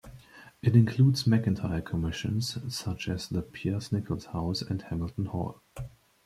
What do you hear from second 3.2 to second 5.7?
the Peirce-Nichols House and Hamilton Hall.